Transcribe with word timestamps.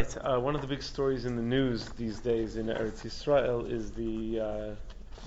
right. 0.00 0.16
Uh, 0.24 0.40
one 0.40 0.54
of 0.54 0.62
the 0.62 0.66
big 0.66 0.82
stories 0.82 1.26
in 1.26 1.36
the 1.36 1.42
news 1.42 1.90
these 1.90 2.20
days 2.20 2.56
in 2.56 2.66
Eretz 2.66 3.04
Yisrael 3.04 3.70
is 3.70 3.90
the 3.92 4.40
uh, 4.40 4.74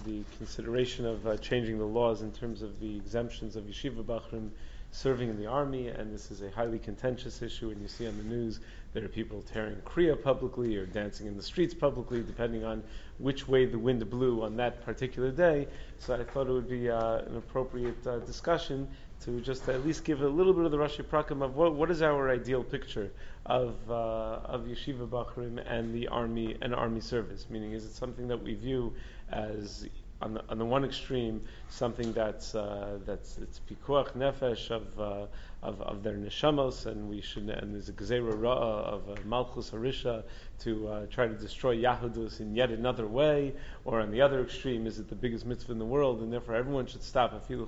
the 0.05 0.23
consideration 0.37 1.05
of 1.05 1.27
uh, 1.27 1.37
changing 1.37 1.77
the 1.77 1.85
laws 1.85 2.23
in 2.23 2.31
terms 2.31 2.63
of 2.63 2.79
the 2.79 2.95
exemptions 2.95 3.55
of 3.55 3.65
yeshiva 3.65 4.03
bachrim 4.03 4.49
serving 4.91 5.29
in 5.29 5.39
the 5.39 5.45
army, 5.45 5.87
and 5.89 6.13
this 6.13 6.31
is 6.31 6.41
a 6.41 6.49
highly 6.51 6.79
contentious 6.79 7.41
issue. 7.41 7.69
And 7.69 7.81
you 7.81 7.87
see 7.87 8.07
on 8.07 8.17
the 8.17 8.23
news 8.23 8.59
there 8.93 9.03
are 9.03 9.09
people 9.09 9.43
tearing 9.43 9.75
kriya 9.85 10.21
publicly 10.21 10.75
or 10.75 10.87
dancing 10.87 11.27
in 11.27 11.35
the 11.35 11.43
streets 11.43 11.73
publicly, 11.75 12.21
depending 12.23 12.63
on 12.63 12.83
which 13.19 13.47
way 13.47 13.65
the 13.65 13.77
wind 13.77 14.07
blew 14.09 14.43
on 14.43 14.55
that 14.57 14.83
particular 14.83 15.31
day. 15.31 15.67
So 15.99 16.15
I 16.15 16.23
thought 16.23 16.47
it 16.47 16.51
would 16.51 16.69
be 16.69 16.89
uh, 16.89 17.19
an 17.19 17.37
appropriate 17.37 18.07
uh, 18.07 18.19
discussion 18.19 18.87
to 19.25 19.39
just 19.41 19.69
at 19.69 19.85
least 19.85 20.03
give 20.03 20.21
a 20.21 20.27
little 20.27 20.53
bit 20.53 20.65
of 20.65 20.71
the 20.71 20.77
Rashi 20.77 21.03
Prakim 21.03 21.43
of 21.43 21.55
what, 21.55 21.73
what 21.75 21.89
is 21.89 22.01
our 22.01 22.29
ideal 22.29 22.63
picture 22.63 23.11
of 23.45 23.75
uh, 23.89 23.93
of 23.93 24.61
yeshiva 24.61 25.07
bachrim 25.07 25.63
and 25.65 25.93
the 25.93 26.07
army 26.07 26.57
and 26.61 26.75
army 26.75 27.01
service. 27.01 27.45
Meaning, 27.49 27.71
is 27.73 27.85
it 27.85 27.93
something 27.93 28.27
that 28.27 28.41
we 28.41 28.53
view 28.53 28.93
as 29.31 29.87
on 30.21 30.33
the, 30.35 30.43
on 30.49 30.57
the 30.57 30.65
one 30.65 30.85
extreme, 30.85 31.41
something 31.69 32.13
that's 32.13 32.55
uh, 32.55 32.99
that's 33.05 33.37
it's 33.37 33.61
pikuach 33.69 34.13
nefesh 34.13 34.71
of, 34.71 34.99
uh, 34.99 35.25
of 35.63 35.81
of 35.81 36.03
their 36.03 36.15
neshamos, 36.15 36.85
and 36.85 37.09
we 37.09 37.21
should 37.21 37.49
and 37.49 37.73
there's 37.73 37.89
a 37.89 37.93
gezerah 37.93 38.45
of 38.45 39.09
uh, 39.09 39.15
malchus 39.25 39.71
harisha 39.71 40.23
to 40.59 40.87
uh, 40.87 41.05
try 41.07 41.27
to 41.27 41.33
destroy 41.33 41.75
Yahudus 41.75 42.39
in 42.39 42.55
yet 42.55 42.69
another 42.69 43.07
way, 43.07 43.53
or 43.85 43.99
on 43.99 44.11
the 44.11 44.21
other 44.21 44.41
extreme, 44.41 44.85
is 44.85 44.99
it 44.99 45.09
the 45.09 45.15
biggest 45.15 45.45
mitzvah 45.45 45.71
in 45.71 45.79
the 45.79 45.85
world, 45.85 46.21
and 46.21 46.31
therefore 46.31 46.55
everyone 46.55 46.85
should 46.85 47.03
stop. 47.03 47.33
Afilu 47.33 47.67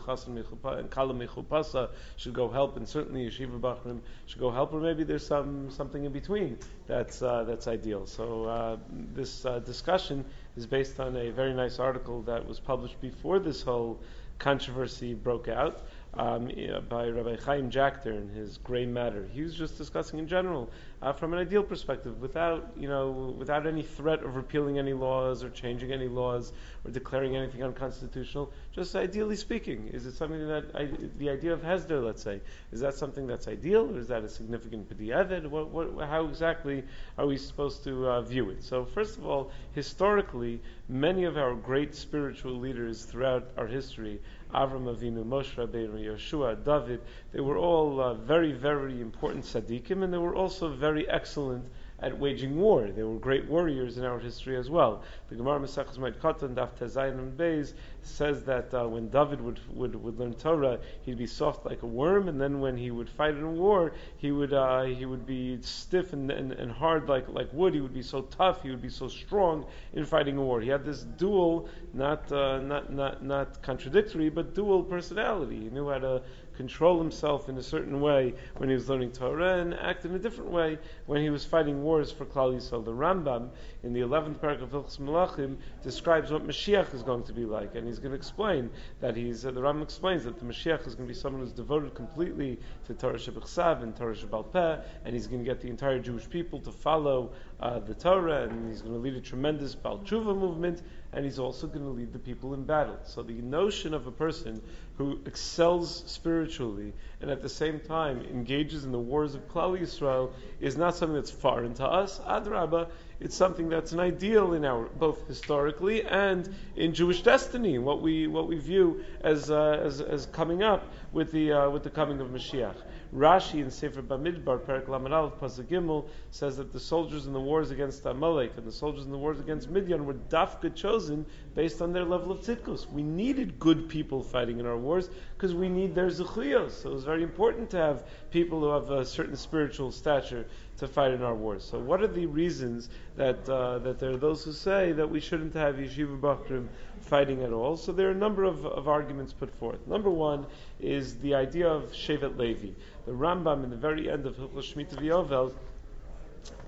and 0.80 0.90
kalam 0.90 1.26
mechupasa 1.26 1.90
should 2.18 2.34
go 2.34 2.50
help, 2.50 2.78
and 2.78 2.88
certainly 2.88 3.28
yeshiva 3.28 3.60
bachrim 3.60 4.00
should 4.28 4.40
go 4.40 4.52
help, 4.52 4.74
or 4.74 4.80
maybe 4.80 5.04
there's 5.04 5.26
some 5.26 5.70
something 5.72 6.06
in 6.06 6.12
between 6.12 6.58
that's 6.88 7.22
uh, 7.22 7.44
that's 7.44 7.68
ideal. 7.68 8.06
So 8.06 8.46
uh, 8.46 8.78
this 9.14 9.46
uh, 9.46 9.60
discussion 9.60 10.26
is 10.56 10.66
based 10.66 11.00
on 11.00 11.16
a 11.16 11.32
very 11.32 11.54
nice 11.54 11.80
article 11.80 12.22
that 12.24 12.46
was 12.46 12.60
published 12.60 13.00
before 13.02 13.40
this 13.40 13.62
whole 13.62 14.00
controversy 14.40 15.14
broke 15.14 15.48
out 15.48 15.82
um, 16.18 16.50
by 16.90 17.08
Rabbi 17.08 17.36
Chaim 17.44 17.70
Jachter 17.70 18.16
in 18.18 18.30
his 18.30 18.58
Gray 18.58 18.86
Matter. 18.86 19.28
He 19.32 19.42
was 19.42 19.56
just 19.56 19.78
discussing 19.78 20.20
in 20.20 20.28
general 20.28 20.70
uh, 21.02 21.14
from 21.14 21.34
an 21.34 21.40
ideal 21.40 21.64
perspective, 21.64 22.22
without 22.22 22.72
you 22.78 22.88
know, 22.88 23.36
without 23.38 23.68
any 23.68 23.84
threat 23.84 24.24
of 24.24 24.36
repealing 24.36 24.80
any 24.80 24.94
laws 24.94 25.44
or 25.44 25.50
changing 25.50 25.92
any 25.92 26.08
laws 26.08 26.54
or 26.84 26.92
declaring 26.92 27.36
anything 27.36 27.64
unconstitutional. 27.64 28.52
Just 28.72 28.96
ideally 28.96 29.36
speaking, 29.36 29.90
is 29.90 30.06
it 30.06 30.14
something 30.14 30.48
that 30.48 30.66
I, 30.74 30.90
the 31.18 31.30
idea 31.30 31.54
of 31.54 31.62
Hesder, 31.62 32.04
let's 32.04 32.24
say, 32.24 32.42
is 32.72 32.80
that 32.82 32.96
something 32.96 33.28
that's 33.28 33.48
ideal, 33.48 33.90
or 33.94 34.00
is 34.00 34.08
that 34.08 34.24
a 34.24 34.30
significant 34.30 34.90
b'di'evid? 34.90 35.48
What, 35.48 35.70
what, 35.70 36.08
how 36.08 36.26
exactly 36.26 36.84
are 37.18 37.28
we 37.28 37.38
supposed 37.38 37.84
to 37.84 38.08
uh, 38.08 38.22
view 38.22 38.50
it? 38.50 38.64
So, 38.64 38.86
first 38.86 39.18
of 39.18 39.26
all, 39.26 39.52
historically, 39.74 40.62
many 40.88 41.24
of 41.24 41.38
our 41.38 41.56
great 41.56 41.96
spiritual 41.96 42.54
leaders 42.54 43.06
throughout 43.06 43.50
our 43.58 43.68
history 43.68 44.20
Avram 44.56 44.86
Avinu, 44.86 45.26
Moshe 45.26 45.56
Rabbeinu, 45.56 46.00
Yeshua, 46.00 46.64
David, 46.64 47.02
they 47.34 47.42
were 47.42 47.58
all 47.58 48.00
uh, 48.00 48.14
very, 48.14 48.54
very 48.54 49.02
important 49.02 49.44
tzaddikim, 49.44 50.02
and 50.02 50.14
they 50.14 50.18
were 50.18 50.36
also 50.36 50.70
very 50.70 50.95
excellent 51.10 51.66
at 52.00 52.18
waging 52.18 52.56
war. 52.58 52.88
They 52.88 53.04
were 53.04 53.20
great 53.20 53.46
warriors 53.50 53.98
in 53.98 54.06
our 54.06 54.20
history 54.20 54.56
as 54.58 54.70
well. 54.70 55.04
The 55.30 55.36
Gemara 55.36 55.60
Maseches 55.60 55.98
Moed 55.98 56.18
Katan 56.18 56.56
Daf 56.56 56.70
Tezayin 56.80 57.20
and 57.20 57.38
Beis 57.38 57.74
says 58.06 58.44
that 58.44 58.74
uh, 58.74 58.88
when 58.88 59.10
David 59.10 59.42
would, 59.42 59.60
would, 59.76 59.96
would 59.96 60.20
learn 60.20 60.34
Torah, 60.34 60.80
he'd 61.02 61.18
be 61.18 61.28
soft 61.28 61.66
like 61.66 61.82
a 61.84 61.88
worm, 61.88 62.28
and 62.28 62.40
then 62.40 62.60
when 62.60 62.78
he 62.78 62.92
would 62.92 63.10
fight 63.10 63.36
in 63.36 63.44
a 63.44 63.52
war, 63.52 63.94
he 64.18 64.32
would 64.32 64.54
uh, 64.54 64.84
he 64.84 65.06
would 65.06 65.26
be 65.26 65.58
stiff 65.62 66.14
and, 66.14 66.32
and, 66.32 66.52
and 66.54 66.72
hard 66.72 67.10
like 67.10 67.28
like 67.30 67.52
wood. 67.52 67.74
He 67.74 67.82
would 67.82 67.94
be 67.94 68.04
so 68.04 68.22
tough. 68.24 68.64
He 68.64 68.70
would 68.70 68.82
be 68.82 68.90
so 68.90 69.08
strong 69.08 69.66
in 69.94 70.06
fighting 70.06 70.38
a 70.38 70.42
war. 70.42 70.62
He 70.62 70.70
had 70.70 70.86
this 70.86 71.04
dual, 71.04 71.68
not 71.94 72.32
uh, 72.32 72.60
not 72.60 72.92
not 72.92 73.24
not 73.24 73.62
contradictory, 73.62 74.30
but 74.30 74.54
dual 74.54 74.84
personality. 74.84 75.62
He 75.62 75.70
knew 75.70 75.90
how 75.90 76.00
to 76.00 76.22
control 76.56 76.98
himself 76.98 77.50
in 77.50 77.58
a 77.58 77.64
certain 77.64 78.00
way 78.02 78.34
when 78.58 78.70
he 78.70 78.76
was 78.76 78.90
learning 78.90 79.12
Torah 79.12 79.60
and 79.60 79.74
act 79.74 80.06
in 80.06 80.16
a 80.16 80.20
different 80.20 80.52
way 80.52 80.78
when 81.06 81.22
he 81.22 81.30
was 81.30 81.46
fighting 81.46 81.84
wars 81.84 82.12
for 82.12 82.26
Klal 82.26 82.56
Yisrael. 82.56 82.84
The 82.84 82.92
Rambam 82.92 83.50
in 83.84 83.94
the 83.94 84.02
11th 84.02 84.40
paragraph 84.40 84.74
of 84.74 84.86
Hilchos 84.88 85.58
describes 85.84 86.32
what 86.32 86.48
Mashiach 86.48 86.94
is 86.94 87.04
going 87.04 87.24
to 87.24 87.34
be 87.34 87.46
like, 87.46 87.76
and 87.76 87.88
he's 87.88 87.95
going 88.00 88.12
to 88.12 88.18
explain 88.18 88.70
that 89.02 89.16
he's. 89.16 89.46
Uh, 89.46 89.52
the 89.52 89.62
Rambam 89.62 89.84
explains 89.84 90.24
that 90.26 90.40
the 90.40 90.46
Mashiach 90.46 90.88
is 90.88 90.96
going 90.96 91.08
to 91.08 91.14
be 91.14 91.20
someone 91.20 91.42
who's 91.42 91.54
devoted 91.54 91.94
completely 91.96 92.60
to 92.88 92.94
Torah 92.94 93.18
Shebechsav 93.18 93.84
and 93.84 93.96
Torah 93.96 94.16
Shebal 94.16 94.52
Peh, 94.52 94.78
and 95.04 95.14
he's 95.14 95.28
going 95.28 95.44
to 95.44 95.46
get 95.46 95.62
the 95.62 95.70
entire 95.70 96.00
Jewish 96.00 96.30
people 96.30 96.60
to 96.62 96.72
follow 96.72 97.32
uh, 97.60 97.80
the 97.80 97.94
Torah, 97.94 98.44
and 98.44 98.70
he's 98.70 98.82
going 98.82 98.94
to 98.94 99.00
lead 99.00 99.16
a 99.16 99.22
tremendous 99.22 99.76
Baal 99.76 100.00
Tshuva 100.00 100.38
movement, 100.38 100.82
and 101.14 101.24
he's 101.24 101.40
also 101.40 101.68
going 101.68 101.84
to 101.86 101.92
lead 101.92 102.12
the 102.14 102.20
people 102.20 102.54
in 102.54 102.64
battle. 102.64 102.98
So 103.04 103.24
the 103.24 103.34
notion 103.34 103.94
of 103.94 104.08
a 104.08 104.12
person 104.12 104.62
who 104.98 105.20
excels 105.26 106.04
spiritually 106.08 106.94
and 107.22 107.30
at 107.30 107.42
the 107.42 107.50
same 107.50 107.80
time 107.80 108.22
engages 108.22 108.86
in 108.86 108.92
the 108.92 109.00
wars 109.00 109.36
of 109.36 109.48
Klal 109.48 109.80
Yisrael 109.80 110.32
is 110.60 110.78
not 110.78 110.96
something 110.96 111.16
that's 111.16 111.32
foreign 111.32 111.74
to 111.76 111.86
us. 111.86 112.20
Adrabah, 112.20 112.90
it's 113.20 113.36
something 113.36 113.70
that's 113.70 113.92
an 113.92 114.00
ideal 114.00 114.54
in 114.54 114.66
our 114.66 114.86
both 114.86 115.28
historically 115.28 116.04
and 116.04 116.54
in 116.76 116.94
Jewish 116.94 117.22
destiny, 117.22 117.78
what 117.80 118.02
we 118.02 118.28
what 118.28 118.48
we 118.48 118.58
view 118.58 119.04
as 119.22 119.50
uh, 119.50 119.82
as, 119.84 120.02
as 120.02 120.26
coming 120.28 120.64
up 120.64 120.92
with 121.12 121.32
the 121.32 121.52
uh, 121.52 121.70
with 121.70 121.84
the 121.84 121.90
coming 121.90 122.20
of 122.20 122.28
Mashiach. 122.28 122.76
Rashi 123.16 123.62
in 123.62 123.72
Sefer 123.72 124.02
Bamidbar, 124.02 124.66
Perak 124.66 124.88
Lamanal, 124.88 125.32
Pasuk 125.32 125.66
Gimel, 125.66 126.06
says 126.32 126.58
that 126.58 126.74
the 126.74 126.80
soldiers 126.80 127.28
in 127.28 127.34
the 127.34 127.40
wars 127.40 127.72
against 127.72 128.06
Amalek 128.06 128.52
and 128.58 128.66
the 128.66 128.72
soldiers 128.72 129.06
in 129.06 129.12
the 129.12 129.18
wars 129.18 129.40
against 129.40 129.70
Midian 129.70 130.06
were 130.06 130.16
dafka 130.16 130.76
chosen 130.76 131.26
based 131.54 131.82
on 131.82 131.94
their 131.94 132.04
level 132.04 132.32
of 132.32 132.42
tzidkus. 132.42 132.90
We 132.92 133.04
needed 133.04 133.58
good 133.58 133.88
people 133.88 134.22
fighting 134.22 134.60
in 134.60 134.66
our 134.66 134.78
wars 134.78 135.10
because 135.36 135.54
we 135.54 135.68
need 135.68 135.94
their 135.94 136.08
zechuyos. 136.08 136.72
So 136.72 136.90
it 136.90 136.94
was 136.94 137.04
very 137.04 137.24
important 137.24 137.70
to 137.72 137.78
have 137.78 138.06
people 138.32 138.62
who 138.62 138.70
have 138.70 138.90
a 138.90 139.06
certain 139.06 139.36
spiritual 139.36 139.92
stature 139.92 140.46
to 140.78 140.88
fight 140.88 141.12
in 141.12 141.22
our 141.24 141.36
wars. 141.36 141.64
So 141.64 141.78
what 141.78 142.02
are 142.02 142.08
the 142.08 142.26
reasons 142.26 142.90
that 143.18 143.48
uh, 143.50 143.80
that 143.80 144.00
there 144.00 144.12
are 144.12 144.18
those 144.18 144.46
who 144.46 144.54
say 144.54 144.94
that 144.94 145.10
we 145.10 145.20
shouldn't 145.20 145.54
have 145.54 145.76
yeshiva 145.76 146.20
bachrim 146.20 146.68
fighting 147.02 147.44
at 147.44 147.52
all? 147.52 147.76
So 147.76 147.92
there 147.92 148.08
are 148.08 148.12
a 148.12 148.16
number 148.16 148.44
of, 148.44 148.66
of 148.66 148.88
arguments 148.88 149.34
put 149.34 149.54
forth. 149.56 149.86
Number 149.88 150.10
one 150.10 150.46
is 150.80 151.16
the 151.18 151.36
idea 151.36 151.68
of 151.68 151.92
Shevet 151.92 152.38
Levi. 152.38 152.70
The 153.06 153.12
Rambam 153.12 153.64
in 153.64 153.70
the 153.70 153.76
very 153.76 154.10
end 154.10 154.26
of 154.26 154.36
Hilchos 154.38 154.74
Shmita 154.74 154.96
V'Yovel 154.96 155.54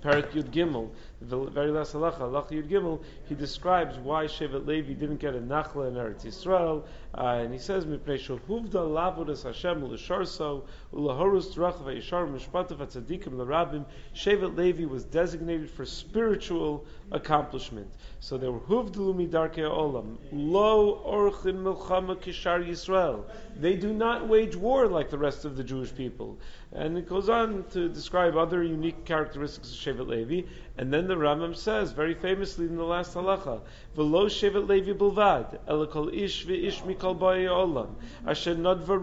Parak 0.01 0.31
Yud 0.31 0.51
Gimel, 0.51 0.89
the 1.21 1.45
very 1.45 1.71
last 1.71 1.93
halacha, 1.93 2.19
halacha 2.19 2.51
Yud 2.51 2.69
Gimel, 2.69 3.03
he 3.27 3.35
describes 3.35 3.97
why 3.97 4.25
Shevet 4.25 4.65
Levi 4.65 4.93
didn't 4.93 5.17
get 5.17 5.33
a 5.33 5.39
nachla 5.39 5.87
in 5.87 5.95
Eretz 5.95 6.23
Yisrael, 6.23 6.83
uh, 7.17 7.41
and 7.43 7.51
he 7.51 7.59
says, 7.59 7.85
"Mipnei 7.85 8.19
shehuvda 8.19 8.71
lavodas 8.71 9.43
Hashem 9.43 9.81
u'lisharso 9.81 10.63
u'lahorus 10.93 11.53
terach 11.53 11.81
v'yishar 11.83 12.31
mishpatav 12.31 12.77
atzadikim 12.77 13.37
l'rabim." 13.37 13.85
Shevet 14.13 14.55
Levi 14.55 14.85
was 14.85 15.03
designated 15.05 15.69
for 15.69 15.85
spiritual 15.85 16.85
accomplishment. 17.11 17.89
So 18.19 18.37
they 18.37 18.47
were 18.47 18.59
huvdelu 18.59 19.15
midarkei 19.15 19.59
olam 19.59 20.17
lo 20.31 21.03
orchin 21.05 21.63
milchama 21.63 22.15
kishar 22.15 22.67
Yisrael. 22.67 23.23
They 23.59 23.75
do 23.75 23.93
not 23.93 24.27
wage 24.27 24.55
war 24.55 24.87
like 24.87 25.09
the 25.09 25.17
rest 25.17 25.45
of 25.45 25.55
the 25.55 25.63
Jewish 25.63 25.93
people. 25.95 26.37
And 26.73 26.97
it 26.97 27.07
goes 27.07 27.29
on 27.29 27.63
to 27.71 27.87
describe 27.87 28.35
other 28.35 28.61
unique 28.61 29.05
characteristics 29.05 29.71
of 29.71 29.77
Shevet 29.77 30.07
Levi. 30.07 30.47
And 30.77 30.93
then 30.93 31.07
the 31.07 31.15
Rambam 31.15 31.55
says, 31.55 31.91
very 31.91 32.13
famously 32.13 32.65
in 32.65 32.75
the 32.75 32.83
last 32.83 33.15
halacha, 33.15 33.61
"V'lo 33.95 34.25
Shevet 34.25 34.67
Levi 34.67 34.93
bilvad, 34.93 35.57
elakol 35.67 36.13
ish 36.13 36.45
ve'ish 36.45 36.83
mikol 36.83 37.17
ba'ei 37.17 37.47
olam, 37.47 37.95
asher 38.27 38.55
nodva 38.55 38.99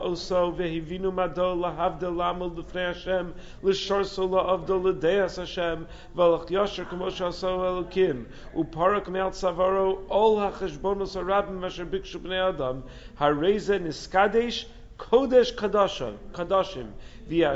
oso 0.00 0.56
ve'hivinu 0.56 1.12
mado 1.12 1.54
lahavdel 1.56 2.14
lamel 2.16 2.54
l'fnei 2.56 2.94
Hashem, 2.94 3.34
l'shorso 3.62 4.28
la'avdol 4.28 4.84
l'deas 4.84 5.36
Hashem, 5.36 5.86
v'alach 6.16 6.48
yosher 6.48 6.84
k'moshe 6.84 7.07
aso 7.08 7.64
elokim, 7.64 8.26
uparak 8.54 9.08
me'al 9.08 9.30
tzavaro, 9.30 10.04
ol 10.08 10.38
ha'cheshbonos 10.38 11.14
harabim 11.16 11.60
b'nei 12.20 12.48
adam, 12.48 12.82
hareze 13.18 13.78
niskadesh, 13.78 14.66
Kodesh 14.98 15.54
Kadashim, 15.54 16.88
Via 17.28 17.52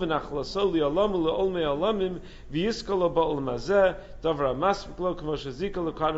v'nachlaso 0.00 0.72
olamim, 0.72 2.20
v'yiskol 2.52 3.14
ba'ol 3.14 3.40
mazeh, 3.40 3.94
davra 4.22 4.54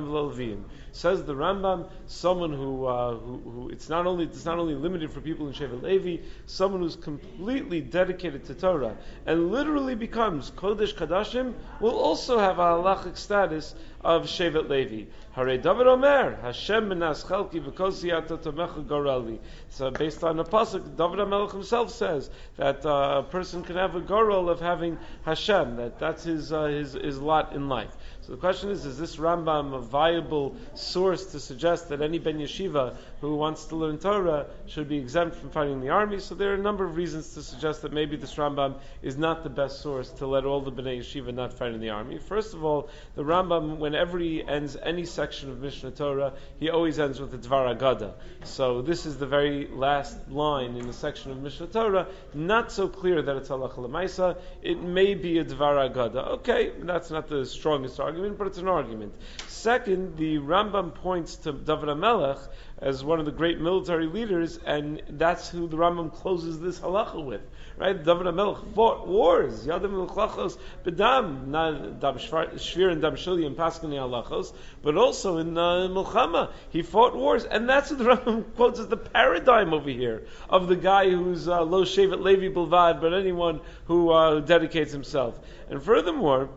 v'l'lvim. 0.07 0.63
Says 0.93 1.25
the 1.25 1.35
Rambam, 1.35 1.89
someone 2.07 2.53
who, 2.53 2.87
uh, 2.87 3.17
who, 3.17 3.37
who, 3.45 3.69
it's 3.69 3.89
not 3.89 4.07
only 4.07 4.25
it's 4.25 4.45
not 4.45 4.59
only 4.59 4.75
limited 4.75 5.11
for 5.11 5.21
people 5.21 5.47
in 5.49 5.53
Shevet 5.53 5.83
Levi, 5.83 6.23
someone 6.47 6.81
who's 6.81 6.97
completely 6.97 7.81
dedicated 7.81 8.45
to 8.47 8.55
Torah 8.55 8.97
and 9.27 9.51
literally 9.51 9.95
becomes 9.95 10.51
Kodesh 10.53 10.95
Kadashim 10.95 11.53
will 11.81 11.99
also 11.99 12.39
have 12.39 12.59
a 12.59 12.63
halachic 12.63 13.19
status 13.19 13.75
of 14.05 14.25
Shevet 14.25 14.69
Levi. 14.69 15.11
Hare 15.35 15.59
David 15.59 15.89
Omer, 15.89 16.39
Hashem 16.43 16.89
menas 16.89 17.25
chelki 17.25 17.61
v'kosiyata 17.61 18.39
tomecha 18.39 18.85
gorali. 18.85 19.39
So 19.69 19.91
based 19.91 20.23
on 20.23 20.37
the 20.37 20.45
pasuk, 20.45 20.97
David 20.97 21.19
HaMelech 21.19 21.51
himself 21.51 21.91
says 21.91 22.31
that 22.57 22.87
uh, 22.87 23.23
a 23.27 23.29
person 23.29 23.65
can 23.65 23.75
have 23.75 23.97
a 23.97 24.01
goral 24.01 24.49
of 24.49 24.61
having 24.61 24.97
Hashem, 25.25 25.75
that 25.77 25.99
that's 25.99 26.23
his, 26.23 26.53
uh, 26.53 26.67
his, 26.67 26.93
his 26.93 27.19
lot 27.19 27.53
in 27.53 27.69
life. 27.69 27.97
So 28.21 28.33
the 28.33 28.39
question 28.39 28.71
is, 28.71 28.87
is 28.87 28.97
this 28.97 29.17
Rambam 29.17 29.75
a 29.75 29.81
viable 29.81 30.57
source 30.75 31.27
to 31.33 31.41
suggest 31.41 31.89
that 31.89 32.01
any 32.01 32.19
Ben 32.19 32.39
Yeshiva 32.39 32.97
who 33.21 33.35
wants 33.35 33.65
to 33.67 33.77
learn 33.77 33.99
Torah 33.99 34.47
should 34.67 34.89
be 34.89 34.97
exempt 34.97 35.37
from 35.37 35.51
fighting 35.51 35.81
the 35.81 35.91
army? 35.91 36.21
So 36.21 36.35
there 36.35 36.53
are 36.53 36.55
a 36.55 36.63
number 36.63 36.85
of 36.85 36.97
reasons 36.97 37.35
to 37.35 37.43
suggest 37.43 37.83
that 37.83 37.93
maybe 37.93 38.17
this 38.17 38.37
Rambam 38.37 38.77
is 39.03 39.19
not 39.19 39.43
the 39.43 39.51
best 39.51 39.83
source 39.83 40.11
to 40.13 40.27
let 40.27 40.45
all 40.45 40.61
the 40.61 40.73
Bnei 40.73 41.01
Yeshiva 41.01 41.35
not 41.35 41.53
fight 41.53 41.73
in 41.73 41.81
the 41.81 41.91
army. 41.91 42.19
First 42.19 42.55
of 42.55 42.65
all, 42.65 42.89
the 43.15 43.25
Rambam, 43.25 43.79
whenever 43.95 44.19
he 44.19 44.43
ends 44.43 44.77
any 44.83 45.07
section 45.07 45.49
of 45.51 45.61
Mishnah 45.61 45.93
Torah, 45.93 46.33
he 46.59 46.69
always 46.69 46.99
ends 46.99 47.21
with 47.21 47.31
the 47.31 47.39
Dvar 47.39 47.79
Agada. 47.79 48.15
So 48.43 48.83
this 48.83 49.07
is 49.07 49.19
the 49.19 49.27
very 49.27 49.69
last 49.69 50.29
line 50.29 50.75
in 50.75 50.89
the 50.89 50.93
section 50.93 51.31
of 51.31 51.41
Mishnah 51.41 51.69
Torah. 51.69 52.09
Not 52.35 52.73
so 52.73 52.89
clear 52.89 53.23
that 53.23 53.37
it's 53.37 53.51
halacha 53.51 53.77
lemaisa. 53.77 54.37
It 54.63 54.83
may 54.83 55.15
be 55.15 55.39
a 55.39 55.45
Dvar 55.45 55.89
Agada. 55.89 56.27
Okay, 56.39 56.73
that's 56.81 57.13
not 57.13 57.29
the 57.29 57.47
strongest 57.47 58.01
argument 58.01 58.37
but 58.37 58.49
it's 58.49 58.59
an 58.59 58.67
argument. 58.67 59.15
Second, 59.47 60.17
the 60.17 60.39
Rambam 60.39 60.93
points 60.93 61.37
to 61.37 61.53
David 61.53 61.89
HaMelech 61.91 62.41
as 62.85 63.03
one 63.03 63.19
of 63.19 63.25
the 63.25 63.33
great 63.33 63.59
military 63.59 64.07
leaders, 64.07 64.59
and 64.59 65.03
that's 65.09 65.49
who 65.49 65.67
the 65.67 65.77
Rambam 65.77 66.13
closes 66.13 66.61
this 66.61 66.79
halacha 66.79 67.25
with. 67.25 67.41
Right? 67.79 67.97
David 67.97 68.27
HaMelech 68.27 68.75
fought 68.75 69.09
wars. 69.09 69.67
Yadim 69.67 70.07
Melchachos 70.07 70.59
Bedam, 70.85 71.51
Dam 71.51 72.15
Shvir 72.17 72.93
and 72.93 73.01
Dam 73.01 73.15
Shili 73.15 73.47
and 73.47 73.57
Paskani 73.57 73.95
halachos, 73.95 74.53
but 74.83 74.99
also 74.99 75.39
in 75.39 75.57
uh, 75.57 75.89
Milchama. 75.89 76.53
He 76.69 76.83
fought 76.83 77.17
wars, 77.17 77.47
and 77.47 77.67
that's 77.67 77.91
what 77.91 77.99
the 77.99 78.05
Rambam 78.17 78.55
quotes 78.55 78.79
as 78.79 78.89
the 78.89 78.99
paradigm 78.99 79.73
over 79.73 79.89
here 79.89 80.27
of 80.51 80.69
the 80.69 80.77
guy 80.77 81.09
who's 81.09 81.49
uh, 81.49 81.63
Lo 81.63 81.85
Shevet 81.85 82.21
Levi 82.21 82.55
Bilvad, 82.55 83.01
but 83.01 83.15
anyone 83.15 83.63
who 83.87 84.11
uh, 84.11 84.41
dedicates 84.41 84.93
himself. 84.93 85.41
And 85.71 85.83
furthermore, 85.83 86.51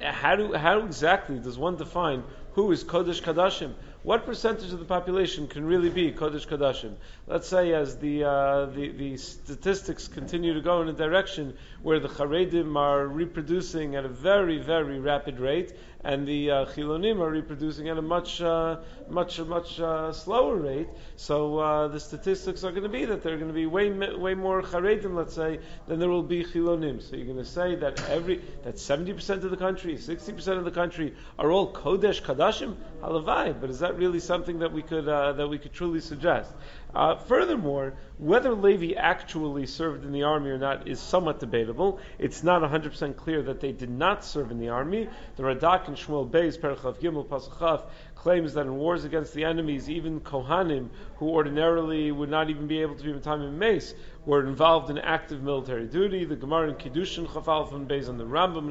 how 0.00 0.34
do 0.34 0.52
how 0.54 0.80
exactly 0.80 1.38
does 1.38 1.56
one 1.56 1.76
define 1.76 2.24
who 2.54 2.72
is 2.72 2.82
Kodesh 2.82 3.22
Kadashim? 3.22 3.74
What 4.06 4.24
percentage 4.24 4.72
of 4.72 4.78
the 4.78 4.84
population 4.84 5.48
can 5.48 5.64
really 5.64 5.90
be 5.90 6.12
Kodesh 6.12 6.46
Kadashim? 6.46 6.94
Let's 7.26 7.48
say 7.48 7.72
as 7.72 7.98
the, 7.98 8.22
uh, 8.22 8.66
the, 8.66 8.92
the 8.92 9.16
statistics 9.16 10.06
continue 10.06 10.54
to 10.54 10.60
go 10.60 10.80
in 10.80 10.86
a 10.86 10.92
direction 10.92 11.56
where 11.82 11.98
the 11.98 12.06
Charedim 12.06 12.76
are 12.76 13.08
reproducing 13.08 13.96
at 13.96 14.04
a 14.04 14.08
very, 14.08 14.58
very 14.58 15.00
rapid 15.00 15.40
rate, 15.40 15.72
and 16.06 16.24
the 16.24 16.50
uh, 16.52 16.66
Chilonim 16.66 17.18
are 17.20 17.30
reproducing 17.30 17.88
at 17.88 17.98
a 17.98 18.02
much, 18.02 18.40
uh, 18.40 18.76
much, 19.08 19.40
much 19.40 19.80
uh, 19.80 20.12
slower 20.12 20.54
rate. 20.54 20.86
So 21.16 21.58
uh, 21.58 21.88
the 21.88 21.98
statistics 21.98 22.62
are 22.62 22.70
going 22.70 22.84
to 22.84 22.88
be 22.88 23.04
that 23.06 23.24
there 23.24 23.34
are 23.34 23.36
going 23.36 23.48
to 23.48 23.54
be 23.54 23.66
way, 23.66 23.90
way 23.90 24.34
more 24.34 24.62
Charedim, 24.62 25.16
let's 25.16 25.34
say, 25.34 25.58
than 25.88 25.98
there 25.98 26.08
will 26.08 26.22
be 26.22 26.44
Chilonim. 26.44 27.02
So 27.02 27.16
you're 27.16 27.26
going 27.26 27.38
to 27.38 27.44
say 27.44 27.74
that 27.74 28.00
every 28.08 28.40
that 28.62 28.76
70% 28.76 29.42
of 29.42 29.50
the 29.50 29.56
country, 29.56 29.96
60% 29.96 30.58
of 30.58 30.64
the 30.64 30.70
country 30.70 31.12
are 31.40 31.50
all 31.50 31.72
Kodesh 31.72 32.22
Kadashim. 32.22 32.76
Halavai, 33.02 33.60
but 33.60 33.70
is 33.70 33.80
that 33.80 33.98
really 33.98 34.20
something 34.20 34.60
that 34.60 34.72
we 34.72 34.82
could 34.82 35.08
uh, 35.08 35.32
that 35.32 35.48
we 35.48 35.58
could 35.58 35.72
truly 35.72 36.00
suggest? 36.00 36.50
Uh, 36.94 37.16
furthermore, 37.16 37.94
whether 38.18 38.54
Levi 38.54 38.94
actually 38.94 39.66
served 39.66 40.04
in 40.04 40.12
the 40.12 40.22
army 40.22 40.50
or 40.50 40.58
not 40.58 40.88
is 40.88 40.98
somewhat 40.98 41.40
debatable. 41.40 41.98
It's 42.18 42.42
not 42.42 42.62
100% 42.62 43.16
clear 43.16 43.42
that 43.42 43.60
they 43.60 43.72
did 43.72 43.90
not 43.90 44.24
serve 44.24 44.50
in 44.50 44.58
the 44.58 44.70
army. 44.70 45.08
The 45.36 45.42
Radak 45.42 45.88
and 45.88 45.96
Shmuel 45.96 46.30
Beis, 46.30 46.58
Perchav 46.58 46.98
Gimel, 46.98 47.26
Pasachav, 47.26 47.82
claims 48.14 48.54
that 48.54 48.62
in 48.62 48.76
wars 48.76 49.04
against 49.04 49.34
the 49.34 49.44
enemies, 49.44 49.90
even 49.90 50.20
Kohanim, 50.20 50.88
who 51.16 51.28
ordinarily 51.28 52.10
would 52.10 52.30
not 52.30 52.50
even 52.50 52.66
be 52.66 52.80
able 52.80 52.94
to 52.94 53.04
be 53.04 53.10
in 53.10 53.20
time 53.20 53.42
in 53.42 53.58
mace, 53.58 53.94
were 54.26 54.44
involved 54.44 54.90
in 54.90 54.98
active 54.98 55.40
military 55.42 55.86
duty. 55.86 56.24
The 56.24 56.36
Gemara 56.36 56.70
in 56.70 56.74
Kiddushin 56.74 57.28
Chafal 57.28 57.70
from 57.70 57.86
Beis 57.86 58.08
on 58.08 58.18
the 58.18 58.24
Rambam 58.24 58.66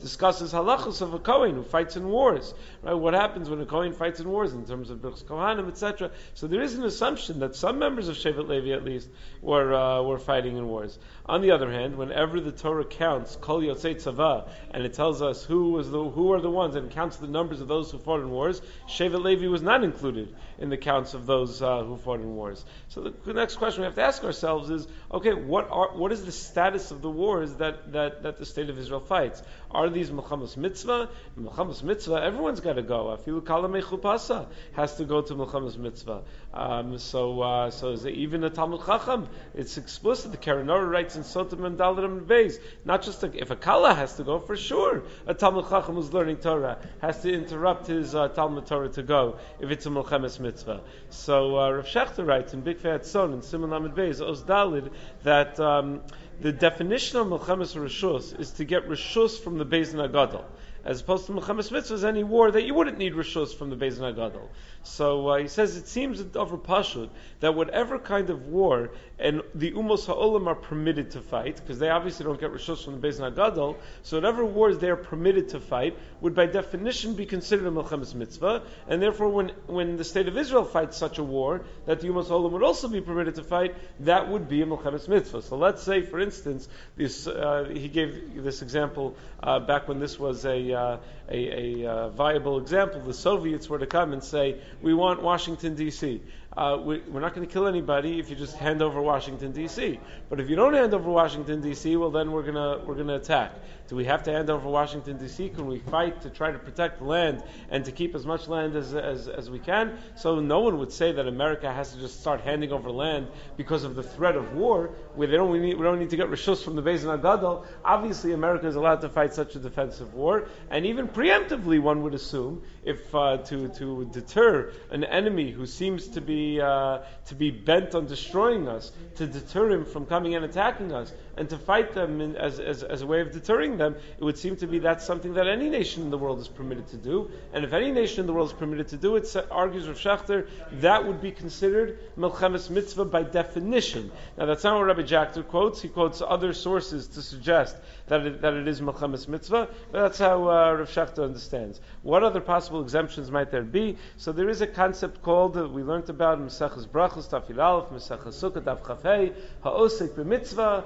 discusses 0.00 0.52
halachas 0.52 1.00
of 1.00 1.14
a 1.14 1.18
Kohen 1.20 1.54
who 1.54 1.62
fights 1.62 1.96
in 1.96 2.08
wars. 2.08 2.54
Right? 2.82 2.92
What 2.92 3.14
happens 3.14 3.48
when 3.48 3.60
a 3.60 3.66
Kohen 3.66 3.92
fights 3.92 4.18
in 4.18 4.28
wars 4.28 4.52
in 4.52 4.66
terms 4.66 4.90
of 4.90 4.98
Birchs 4.98 5.22
Kohanim, 5.22 5.68
etc. 5.68 6.10
So 6.34 6.48
there 6.48 6.60
is 6.60 6.74
an 6.74 6.84
assumption 6.84 7.38
that 7.38 7.54
some 7.54 7.78
members 7.78 8.08
of 8.08 8.16
Shevet 8.16 8.48
Levi 8.48 8.70
at 8.70 8.84
least 8.84 9.08
were 9.40 9.72
uh, 9.72 10.02
were 10.02 10.18
fighting 10.18 10.56
in 10.56 10.66
wars. 10.66 10.98
On 11.26 11.40
the 11.40 11.52
other 11.52 11.70
hand, 11.70 11.96
whenever 11.96 12.40
the 12.40 12.52
Torah 12.52 12.84
counts 12.84 13.36
Kol 13.36 13.60
Yotzei 13.60 13.94
Tzava 13.94 14.48
and 14.72 14.84
it 14.84 14.94
tells 14.94 15.22
us 15.22 15.44
who 15.44 15.70
was 15.70 15.88
the 15.88 16.02
who 16.02 16.32
are 16.32 16.40
the 16.40 16.50
ones 16.50 16.74
and 16.74 16.90
counts 16.90 17.18
the 17.18 17.28
numbers 17.28 17.60
of 17.60 17.68
those 17.68 17.92
who 17.92 17.98
fought 17.98 18.20
in 18.20 18.30
wars, 18.30 18.60
Shevet 18.88 19.22
Levi 19.22 19.46
was 19.46 19.62
not 19.62 19.84
included 19.84 20.34
in 20.58 20.68
the 20.68 20.76
counts 20.76 21.14
of 21.14 21.26
those 21.26 21.62
uh, 21.62 21.84
who 21.84 21.96
fought 21.96 22.20
in 22.20 22.34
wars. 22.34 22.64
So 22.88 23.12
the 23.24 23.32
next 23.32 23.51
question 23.58 23.82
we 23.82 23.86
have 23.86 23.94
to 23.94 24.02
ask 24.02 24.24
ourselves 24.24 24.70
is, 24.70 24.86
okay, 25.12 25.32
what 25.32 25.70
are 25.70 25.96
what 25.96 26.12
is 26.12 26.24
the 26.24 26.32
status 26.32 26.90
of 26.90 27.02
the 27.02 27.10
wars 27.10 27.54
that, 27.54 27.92
that, 27.92 28.22
that 28.22 28.38
the 28.38 28.46
state 28.46 28.70
of 28.70 28.78
Israel 28.78 29.00
fights? 29.00 29.42
Are 29.70 29.88
these 29.88 30.10
Milchamos 30.10 30.56
Mitzvah? 30.56 31.08
Milchamos 31.38 31.82
Mitzvah, 31.82 32.22
everyone's 32.22 32.60
got 32.60 32.74
to 32.74 32.82
go. 32.82 33.16
Afilu 33.16 33.40
Kalamei 33.40 33.82
Chupasa 33.82 34.46
has 34.74 34.96
to 34.96 35.04
go 35.04 35.22
to 35.22 35.34
Milchamos 35.34 35.76
Mitzvah. 35.76 36.22
Um, 36.52 36.98
so, 36.98 37.40
uh, 37.40 37.70
so 37.70 37.92
is 37.92 38.04
it 38.04 38.14
even 38.14 38.44
a 38.44 38.50
Talmud 38.50 38.84
Chacham? 38.84 39.28
It's 39.54 39.78
explicit. 39.78 40.32
The 40.32 40.36
Keren 40.36 40.68
Orah 40.68 40.86
writes 40.86 41.16
in 41.16 41.22
Sotim 41.22 41.64
and 41.64 41.78
Dalarim 41.78 42.26
Beis. 42.26 42.58
Not 42.84 43.02
just 43.02 43.22
a, 43.22 43.30
if 43.34 43.50
a 43.50 43.56
Kala 43.56 43.94
has 43.94 44.16
to 44.16 44.24
go, 44.24 44.38
for 44.38 44.56
sure, 44.56 45.04
a 45.26 45.32
Talmud 45.32 45.68
Chacham 45.70 45.94
who's 45.94 46.12
learning 46.12 46.36
Torah 46.36 46.78
has 47.00 47.22
to 47.22 47.32
interrupt 47.32 47.86
his 47.86 48.14
uh, 48.14 48.28
Talmud 48.28 48.66
Torah 48.66 48.90
to 48.90 49.02
go 49.02 49.38
if 49.60 49.70
it's 49.70 49.86
a 49.86 49.88
Milchemes 49.88 50.38
Mitzvah. 50.38 50.82
So 51.10 51.58
uh, 51.58 51.70
Rav 51.70 51.86
Shechter 51.86 52.26
writes 52.26 52.52
in 52.52 52.62
B'Ikvei 52.62 52.98
HaTzon 52.98 53.32
in 53.42 53.48
Simon 53.48 53.92
Beis 53.92 54.20
Oz 54.20 54.42
Dalid 54.44 54.90
that 55.24 55.58
um, 55.58 56.00
the 56.40 56.52
definition 56.52 57.18
of 57.18 57.26
Milchemes 57.26 57.76
Rishus 57.76 58.38
is 58.38 58.50
to 58.52 58.64
get 58.64 58.88
Rishus 58.88 59.38
from 59.38 59.58
the 59.58 59.66
Beis 59.66 59.94
Nagadol 59.94 60.44
as 60.84 61.00
opposed 61.00 61.26
to 61.26 61.32
Milchemes 61.32 61.70
Mitzvahs, 61.70 62.04
any 62.04 62.24
war 62.24 62.50
that 62.50 62.64
you 62.64 62.74
wouldn't 62.74 62.98
need 62.98 63.14
Rishus 63.14 63.54
from 63.56 63.70
the 63.70 63.76
Beis 63.76 63.98
Nagadol. 63.98 64.48
So 64.84 65.28
uh, 65.28 65.38
he 65.38 65.48
says 65.48 65.76
it 65.76 65.86
seems 65.86 66.20
over 66.34 66.58
Pashut 66.58 67.08
that 67.40 67.54
whatever 67.54 67.98
kind 67.98 68.30
of 68.30 68.46
war 68.48 68.90
and 69.18 69.42
the 69.54 69.70
Umos 69.72 70.06
Ha'olam 70.06 70.48
are 70.48 70.56
permitted 70.56 71.12
to 71.12 71.20
fight, 71.20 71.56
because 71.56 71.78
they 71.78 71.88
obviously 71.88 72.24
don't 72.24 72.40
get 72.40 72.52
Rishos 72.52 72.84
from 72.84 73.00
the 73.00 73.06
Beis 73.06 73.20
Nagadol, 73.20 73.76
so 74.02 74.16
whatever 74.16 74.44
wars 74.44 74.78
they 74.78 74.90
are 74.90 74.96
permitted 74.96 75.50
to 75.50 75.60
fight 75.60 75.96
would 76.20 76.34
by 76.34 76.46
definition 76.46 77.14
be 77.14 77.24
considered 77.24 77.66
a 77.66 77.70
Melchemes 77.70 78.14
Mitzvah, 78.14 78.62
and 78.88 79.00
therefore 79.00 79.28
when, 79.28 79.50
when 79.66 79.96
the 79.96 80.04
state 80.04 80.26
of 80.26 80.36
Israel 80.36 80.64
fights 80.64 80.96
such 80.96 81.18
a 81.18 81.22
war, 81.22 81.62
that 81.86 82.00
the 82.00 82.08
Umos 82.08 82.26
Ha'olam 82.26 82.50
would 82.50 82.64
also 82.64 82.88
be 82.88 83.00
permitted 83.00 83.36
to 83.36 83.44
fight, 83.44 83.76
that 84.00 84.28
would 84.28 84.48
be 84.48 84.62
a 84.62 84.66
Melchemes 84.66 85.08
Mitzvah. 85.08 85.42
So 85.42 85.56
let's 85.56 85.82
say, 85.82 86.02
for 86.02 86.18
instance, 86.18 86.68
this, 86.96 87.28
uh, 87.28 87.70
he 87.72 87.88
gave 87.88 88.42
this 88.42 88.62
example 88.62 89.16
uh, 89.40 89.60
back 89.60 89.86
when 89.86 90.00
this 90.00 90.18
was 90.18 90.44
a, 90.44 90.72
uh, 90.72 90.96
a, 91.28 91.82
a 91.82 91.88
uh, 91.88 92.08
viable 92.08 92.58
example. 92.58 93.00
The 93.00 93.14
Soviets 93.14 93.68
were 93.68 93.78
to 93.78 93.86
come 93.86 94.12
and 94.12 94.22
say, 94.24 94.60
we 94.82 94.92
want 94.94 95.22
Washington, 95.22 95.74
D.C 95.74 96.20
uh, 96.56 96.78
we, 96.82 96.96
are 96.96 97.20
not 97.20 97.34
going 97.34 97.46
to 97.46 97.52
kill 97.52 97.66
anybody 97.66 98.18
if 98.18 98.28
you 98.28 98.36
just 98.36 98.56
hand 98.56 98.82
over 98.82 99.00
Washington 99.00 99.52
D.C. 99.52 99.98
But 100.28 100.38
if 100.38 100.50
you 100.50 100.56
don't 100.56 100.74
hand 100.74 100.92
over 100.92 101.10
Washington 101.10 101.62
D.C., 101.62 101.96
well, 101.96 102.10
then 102.10 102.30
we're 102.30 102.42
gonna 102.42 102.82
we're 102.84 102.94
gonna 102.94 103.16
attack. 103.16 103.52
Do 103.88 103.96
we 103.96 104.04
have 104.04 104.22
to 104.24 104.32
hand 104.32 104.48
over 104.50 104.68
Washington 104.68 105.16
D.C.? 105.16 105.48
Can 105.50 105.66
we 105.66 105.78
fight 105.78 106.20
to 106.22 106.30
try 106.30 106.50
to 106.50 106.58
protect 106.58 107.02
land 107.02 107.42
and 107.70 107.84
to 107.84 107.92
keep 107.92 108.14
as 108.14 108.24
much 108.24 108.48
land 108.48 108.76
as, 108.76 108.94
as, 108.94 109.28
as 109.28 109.50
we 109.50 109.58
can? 109.58 109.98
So 110.14 110.40
no 110.40 110.60
one 110.60 110.78
would 110.78 110.92
say 110.92 111.12
that 111.12 111.26
America 111.26 111.72
has 111.72 111.92
to 111.92 112.00
just 112.00 112.20
start 112.20 112.40
handing 112.42 112.72
over 112.72 112.90
land 112.90 113.28
because 113.56 113.84
of 113.84 113.94
the 113.94 114.02
threat 114.02 114.36
of 114.36 114.52
war. 114.54 114.90
We 115.16 115.26
don't 115.26 115.60
need, 115.60 115.76
we 115.76 115.82
don't 115.82 115.98
need 115.98 116.10
to 116.10 116.16
get 116.16 116.28
rishus 116.28 116.62
from 116.62 116.76
the 116.76 116.82
Beis 116.82 117.00
Nagadol. 117.00 117.66
Obviously, 117.84 118.32
America 118.32 118.66
is 118.66 118.76
allowed 118.76 119.00
to 119.02 119.08
fight 119.08 119.34
such 119.34 119.56
a 119.56 119.58
defensive 119.58 120.14
war, 120.14 120.48
and 120.70 120.86
even 120.86 121.08
preemptively, 121.08 121.80
one 121.80 122.02
would 122.02 122.14
assume 122.14 122.62
if 122.84 123.14
uh, 123.14 123.38
to 123.38 123.68
to 123.68 124.04
deter 124.12 124.72
an 124.90 125.04
enemy 125.04 125.50
who 125.50 125.66
seems 125.66 126.08
to 126.08 126.20
be 126.20 126.41
uh, 126.60 127.02
to 127.26 127.34
be 127.34 127.50
bent 127.50 127.94
on 127.94 128.06
destroying 128.06 128.68
us, 128.68 128.92
to 129.16 129.26
deter 129.26 129.70
him 129.70 129.84
from 129.84 130.06
coming 130.06 130.34
and 130.34 130.44
attacking 130.44 130.92
us, 130.92 131.12
and 131.36 131.48
to 131.48 131.58
fight 131.58 131.94
them 131.94 132.20
in, 132.20 132.36
as, 132.36 132.60
as, 132.60 132.82
as 132.82 133.02
a 133.02 133.06
way 133.06 133.20
of 133.20 133.32
deterring 133.32 133.78
them, 133.78 133.96
it 134.18 134.24
would 134.24 134.38
seem 134.38 134.56
to 134.56 134.66
be 134.66 134.78
that's 134.78 135.06
something 135.06 135.34
that 135.34 135.46
any 135.46 135.70
nation 135.70 136.02
in 136.02 136.10
the 136.10 136.18
world 136.18 136.40
is 136.40 136.48
permitted 136.48 136.88
to 136.88 136.96
do. 136.96 137.30
And 137.52 137.64
if 137.64 137.72
any 137.72 137.90
nation 137.90 138.20
in 138.20 138.26
the 138.26 138.32
world 138.32 138.48
is 138.48 138.54
permitted 138.54 138.88
to 138.88 138.96
do 138.96 139.16
it, 139.16 139.34
argues 139.50 139.88
Rav 139.88 139.98
Shechter, 139.98 140.48
that 140.80 141.06
would 141.06 141.20
be 141.20 141.30
considered 141.30 141.98
Melchemes 142.18 142.68
Mitzvah 142.70 143.06
by 143.06 143.22
definition. 143.22 144.10
Now 144.36 144.46
that's 144.46 144.64
not 144.64 144.76
what 144.76 144.84
Rabbi 144.84 145.02
Jachter 145.02 145.46
quotes. 145.46 145.80
He 145.80 145.88
quotes 145.88 146.20
other 146.20 146.52
sources 146.52 147.08
to 147.08 147.22
suggest 147.22 147.76
that 148.08 148.26
it, 148.26 148.42
that 148.42 148.54
it 148.54 148.68
is 148.68 148.80
Melchemes 148.80 149.28
Mitzvah, 149.28 149.68
but 149.90 150.02
that's 150.02 150.18
how 150.18 150.42
uh, 150.48 150.72
Rav 150.74 150.90
Shechter 150.90 151.24
understands. 151.24 151.80
What 152.02 152.22
other 152.22 152.40
possible 152.40 152.82
exemptions 152.82 153.30
might 153.30 153.50
there 153.50 153.62
be? 153.62 153.96
So 154.16 154.32
there 154.32 154.48
is 154.48 154.60
a 154.60 154.66
concept 154.66 155.22
called, 155.22 155.56
uh, 155.56 155.68
we 155.68 155.82
learned 155.82 156.10
about 156.10 156.40
Mesechus 156.40 156.86
Brachos, 156.86 157.28
Tafil 157.28 157.62
Aleph, 157.62 157.90
Mesechus 157.90 158.34
Sukkot, 158.34 158.62
Daf 158.62 158.82
Chafei, 158.82 159.34
Ha'osek 159.62 160.10
B'mitzvah, 160.10 160.84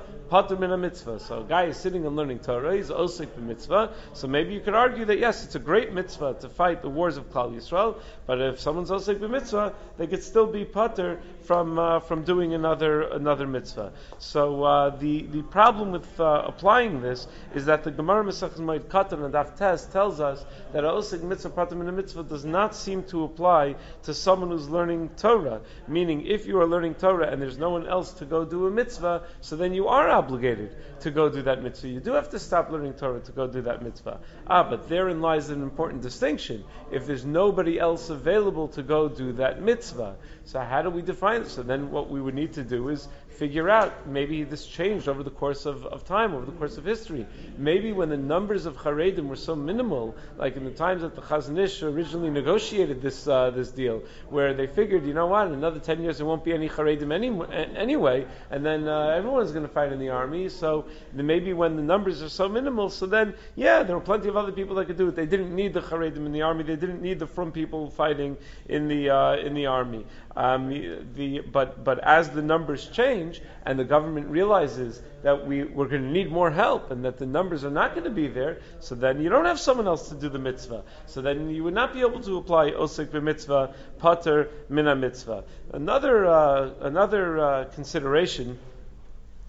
min 0.58 0.80
mitzvah. 0.80 1.20
So 1.20 1.40
a 1.40 1.44
guy 1.44 1.64
is 1.64 1.76
sitting 1.76 2.06
and 2.06 2.16
learning 2.16 2.40
Torah, 2.40 2.76
he's 2.76 2.90
osik 2.90 3.36
mitzvah. 3.36 3.92
So 4.12 4.26
maybe 4.26 4.54
you 4.54 4.60
could 4.60 4.74
argue 4.74 5.04
that 5.04 5.18
yes, 5.18 5.44
it's 5.44 5.54
a 5.54 5.58
great 5.58 5.92
mitzvah 5.92 6.36
to 6.40 6.48
fight 6.48 6.82
the 6.82 6.88
wars 6.88 7.16
of 7.16 7.30
Klal 7.30 7.54
Yisrael, 7.54 8.00
but 8.26 8.40
if 8.40 8.60
someone's 8.60 8.90
osik 8.90 9.20
mitzvah, 9.28 9.74
they 9.96 10.06
could 10.06 10.22
still 10.22 10.46
be 10.46 10.64
pater 10.64 11.20
from 11.42 11.78
uh, 11.78 12.00
from 12.00 12.24
doing 12.24 12.54
another 12.54 13.02
another 13.02 13.46
mitzvah. 13.46 13.92
So 14.18 14.64
uh, 14.64 14.90
the 14.90 15.22
the 15.22 15.42
problem 15.42 15.92
with 15.92 16.20
uh, 16.20 16.42
applying 16.46 17.00
this 17.00 17.26
is 17.54 17.66
that 17.66 17.84
the 17.84 17.90
Gemara 17.90 18.24
Mesachas 18.24 18.58
Moed 18.58 18.84
Katan 18.84 19.24
and 19.24 19.34
Daf 19.34 19.56
tells 19.92 20.20
us 20.20 20.44
that 20.72 20.84
a 20.84 20.88
osik 20.88 21.22
mitzvah 21.22 21.50
pater 21.50 21.74
min 21.74 21.94
mitzvah 21.94 22.24
does 22.24 22.44
not 22.44 22.74
seem 22.74 23.02
to 23.04 23.24
apply 23.24 23.74
to 24.02 24.14
someone 24.14 24.50
who's 24.50 24.68
learning 24.68 25.10
Torah. 25.16 25.60
Meaning, 25.88 26.26
if 26.26 26.46
you 26.46 26.60
are 26.60 26.66
learning 26.66 26.94
Torah 26.94 27.30
and 27.30 27.40
there's 27.40 27.58
no 27.58 27.70
one 27.70 27.86
else 27.86 28.12
to 28.14 28.24
go 28.24 28.44
do 28.44 28.66
a 28.66 28.70
mitzvah, 28.70 29.22
so 29.40 29.56
then 29.56 29.72
you 29.72 29.88
are 29.88 30.08
obligated 30.26 30.74
to 31.00 31.10
go 31.10 31.28
do 31.28 31.42
that 31.42 31.62
mitzvah. 31.62 31.88
You 31.88 32.00
do 32.00 32.12
have 32.12 32.30
to 32.30 32.38
stop 32.38 32.70
learning 32.70 32.94
Torah 32.94 33.20
to 33.20 33.32
go 33.32 33.46
do 33.46 33.62
that 33.62 33.82
mitzvah. 33.82 34.18
Ah, 34.46 34.68
but 34.68 34.88
therein 34.88 35.20
lies 35.20 35.50
an 35.50 35.62
important 35.62 36.02
distinction. 36.02 36.64
If 36.90 37.06
there's 37.06 37.24
nobody 37.24 37.78
else 37.78 38.10
available 38.10 38.68
to 38.68 38.82
go 38.82 39.08
do 39.08 39.32
that 39.34 39.62
mitzvah, 39.62 40.16
so 40.46 40.60
how 40.60 40.80
do 40.80 40.90
we 40.90 41.02
define 41.02 41.42
it? 41.42 41.48
So 41.48 41.62
then 41.62 41.90
what 41.90 42.08
we 42.08 42.20
would 42.20 42.34
need 42.34 42.52
to 42.52 42.62
do 42.62 42.88
is 42.88 43.08
figure 43.30 43.68
out 43.68 44.06
maybe 44.08 44.44
this 44.44 44.64
changed 44.66 45.08
over 45.08 45.22
the 45.22 45.30
course 45.30 45.66
of, 45.66 45.84
of 45.86 46.04
time, 46.06 46.34
over 46.34 46.46
the 46.46 46.52
course 46.52 46.78
of 46.78 46.84
history. 46.84 47.26
Maybe 47.58 47.92
when 47.92 48.08
the 48.08 48.16
numbers 48.16 48.64
of 48.64 48.76
Haredim 48.76 49.26
were 49.26 49.36
so 49.36 49.54
minimal, 49.54 50.16
like 50.38 50.56
in 50.56 50.64
the 50.64 50.70
times 50.70 51.02
that 51.02 51.14
the 51.16 51.20
Chazon 51.20 51.58
Ish 51.58 51.82
originally 51.82 52.30
negotiated 52.30 53.02
this 53.02 53.26
uh, 53.26 53.50
this 53.50 53.70
deal, 53.72 54.04
where 54.30 54.54
they 54.54 54.68
figured, 54.68 55.04
you 55.04 55.14
know 55.14 55.26
what, 55.26 55.48
in 55.48 55.54
another 55.54 55.80
ten 55.80 56.00
years 56.02 56.18
there 56.18 56.26
won't 56.26 56.44
be 56.44 56.52
any 56.54 56.68
Haredim 56.68 57.12
any, 57.12 57.28
anyway, 57.76 58.26
and 58.50 58.64
then 58.64 58.88
uh, 58.88 59.08
everyone's 59.08 59.50
going 59.50 59.66
to 59.66 59.72
fight 59.72 59.92
in 59.92 59.98
the 59.98 60.10
army. 60.10 60.48
So 60.48 60.86
maybe 61.12 61.52
when 61.52 61.76
the 61.76 61.82
numbers 61.82 62.22
are 62.22 62.28
so 62.28 62.48
minimal, 62.48 62.88
so 62.88 63.06
then 63.06 63.34
yeah, 63.56 63.82
there 63.82 63.96
were 63.96 64.02
plenty 64.02 64.28
of 64.28 64.36
other 64.36 64.52
people 64.52 64.76
that 64.76 64.86
could 64.86 64.96
do 64.96 65.08
it. 65.08 65.16
They 65.16 65.26
didn't 65.26 65.54
need 65.54 65.74
the 65.74 65.80
Haredim 65.80 66.24
in 66.24 66.32
the 66.32 66.42
army. 66.42 66.62
They 66.62 66.76
didn't 66.76 67.02
need 67.02 67.18
the 67.18 67.26
from 67.26 67.50
people 67.50 67.90
fighting 67.90 68.36
in 68.68 68.88
the 68.88 69.10
uh, 69.10 69.36
in 69.36 69.54
the 69.54 69.66
army. 69.66 70.06
Um, 70.36 70.68
the, 71.14 71.40
but 71.40 71.82
but 71.82 71.98
as 72.00 72.28
the 72.28 72.42
numbers 72.42 72.88
change 72.88 73.40
and 73.64 73.78
the 73.78 73.84
government 73.84 74.28
realizes 74.28 75.00
that 75.22 75.46
we, 75.46 75.64
we're 75.64 75.88
going 75.88 76.02
to 76.02 76.10
need 76.10 76.30
more 76.30 76.50
help 76.50 76.90
and 76.90 77.06
that 77.06 77.16
the 77.16 77.24
numbers 77.24 77.64
are 77.64 77.70
not 77.70 77.92
going 77.92 78.04
to 78.04 78.10
be 78.10 78.28
there, 78.28 78.60
so 78.80 78.94
then 78.94 79.22
you 79.22 79.30
don't 79.30 79.46
have 79.46 79.58
someone 79.58 79.86
else 79.86 80.10
to 80.10 80.14
do 80.14 80.28
the 80.28 80.38
mitzvah. 80.38 80.84
So 81.06 81.22
then 81.22 81.48
you 81.48 81.64
would 81.64 81.72
not 81.72 81.94
be 81.94 82.00
able 82.00 82.20
to 82.20 82.36
apply 82.36 82.72
osik 82.72 83.14
mitzvah, 83.22 83.74
pater 83.98 84.50
mina 84.68 84.94
mitzvah. 84.94 85.44
Another 85.72 86.26
uh, 86.26 86.70
another 86.82 87.40
uh, 87.40 87.64
consideration. 87.74 88.58